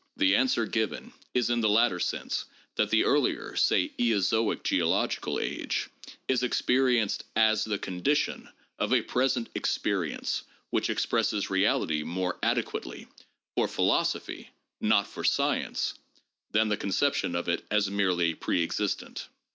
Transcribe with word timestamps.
The 0.17 0.35
answer 0.35 0.65
given 0.65 1.13
is 1.35 1.51
in 1.51 1.61
the 1.61 1.69
latter 1.69 1.99
sense 1.99 2.45
that 2.75 2.89
the 2.89 3.03
earlier 3.05 3.55
(say 3.55 3.89
Eozoic 3.99 4.63
geological 4.63 5.39
age) 5.39 5.89
is 6.27 6.41
experienced 6.41 7.23
as 7.35 7.63
the 7.63 7.77
condition 7.77 8.49
of 8.79 8.91
a 8.93 9.03
present 9.03 9.49
experience 9.53 10.41
which 10.71 10.89
expresses 10.89 11.51
reality 11.51 12.01
more 12.01 12.39
adequately 12.41 13.05
(for 13.55 13.67
philosophy, 13.67 14.49
not 14.79 15.05
for 15.05 15.23
science) 15.23 15.93
than 16.49 16.67
the 16.69 16.77
conception 16.77 17.35
of 17.35 17.47
it 17.47 17.63
as 17.69 17.91
merely 17.91 18.33
pre 18.33 18.63
existent. 18.63 19.27